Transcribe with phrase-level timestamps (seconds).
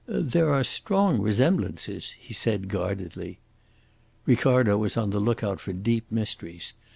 [0.07, 3.37] "There are strong resemblances," he said guardedly.
[4.25, 6.73] Ricardo was on the look out for deep mysteries.